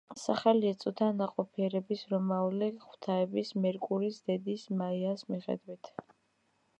[0.19, 5.93] სახელი ეწოდა ნაყოფიერების რომაული ღვთაების, მერკურის დედის, მაიას მიხედვით.